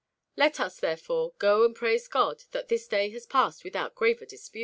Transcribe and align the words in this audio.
Let 0.35 0.59
us, 0.59 0.79
therefore, 0.79 1.33
go 1.37 1.63
and 1.63 1.75
praise 1.75 2.07
God 2.07 2.45
that 2.53 2.69
this 2.69 2.87
day 2.87 3.11
has 3.11 3.27
passed 3.27 3.63
without 3.63 3.93
graver 3.93 4.25
dispute." 4.25 4.59